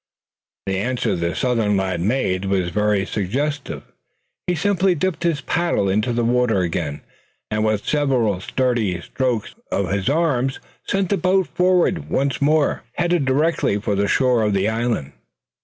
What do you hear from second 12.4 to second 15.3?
more, headed directly for the shore of the island.